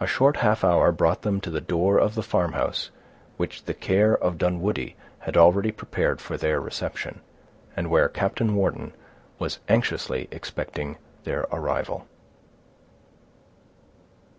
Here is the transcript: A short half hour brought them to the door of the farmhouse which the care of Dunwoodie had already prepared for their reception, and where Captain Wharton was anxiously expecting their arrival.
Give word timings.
A 0.00 0.06
short 0.06 0.36
half 0.36 0.62
hour 0.62 0.92
brought 0.92 1.22
them 1.22 1.40
to 1.40 1.48
the 1.50 1.62
door 1.62 1.96
of 1.96 2.14
the 2.14 2.22
farmhouse 2.22 2.90
which 3.38 3.64
the 3.64 3.72
care 3.72 4.14
of 4.14 4.36
Dunwoodie 4.36 4.96
had 5.20 5.34
already 5.34 5.72
prepared 5.72 6.20
for 6.20 6.36
their 6.36 6.60
reception, 6.60 7.22
and 7.74 7.88
where 7.88 8.10
Captain 8.10 8.54
Wharton 8.54 8.92
was 9.38 9.60
anxiously 9.66 10.28
expecting 10.30 10.98
their 11.24 11.46
arrival. 11.50 12.06